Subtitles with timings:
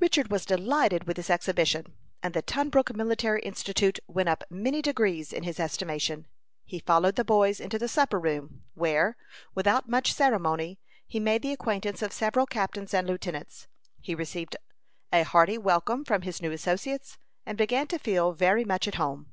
[0.00, 5.32] Richard was delighted with this exhibition, and the Tunbrook Military Institute went up many degrees
[5.32, 6.26] in his estimation.
[6.64, 9.16] He followed the boys into the supper room, where,
[9.54, 13.68] without much ceremony, he made the acquaintance of several captains and lieutenants.
[14.00, 14.56] He received
[15.12, 19.32] a hearty welcome from his new associates, and began to feel very much at home.